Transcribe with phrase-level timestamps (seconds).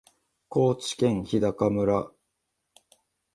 [0.49, 2.09] 高知県日高村